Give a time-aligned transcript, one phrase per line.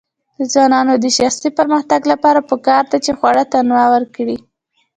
[0.37, 4.37] د ځوانانو د شخصي پرمختګ لپاره پکار ده چې خواړه تنوع ورکړي.